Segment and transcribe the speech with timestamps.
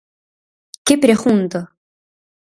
[0.85, 1.59] Que pregunta!